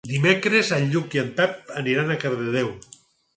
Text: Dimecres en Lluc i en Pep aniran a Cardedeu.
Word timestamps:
Dimecres 0.11 0.71
en 0.77 0.87
Lluc 0.95 1.17
i 1.17 1.21
en 1.25 1.29
Pep 1.41 1.69
aniran 1.83 2.11
a 2.11 2.19
Cardedeu. 2.25 2.73